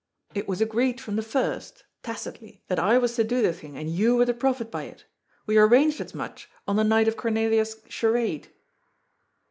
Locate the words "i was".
2.79-3.15